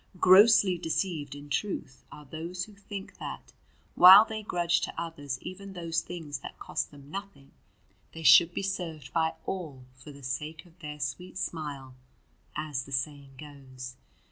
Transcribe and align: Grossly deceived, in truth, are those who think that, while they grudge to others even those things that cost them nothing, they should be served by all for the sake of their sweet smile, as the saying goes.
Grossly 0.19 0.79
deceived, 0.79 1.35
in 1.35 1.47
truth, 1.47 2.03
are 2.11 2.25
those 2.25 2.63
who 2.65 2.73
think 2.73 3.19
that, 3.19 3.53
while 3.93 4.25
they 4.25 4.41
grudge 4.41 4.81
to 4.81 4.99
others 4.99 5.39
even 5.43 5.73
those 5.73 6.01
things 6.01 6.39
that 6.39 6.57
cost 6.57 6.89
them 6.89 7.11
nothing, 7.11 7.51
they 8.13 8.23
should 8.23 8.51
be 8.51 8.63
served 8.63 9.13
by 9.13 9.35
all 9.45 9.83
for 9.93 10.11
the 10.11 10.23
sake 10.23 10.65
of 10.65 10.79
their 10.79 10.99
sweet 10.99 11.37
smile, 11.37 11.93
as 12.55 12.83
the 12.85 12.91
saying 12.91 13.35
goes. 13.37 13.95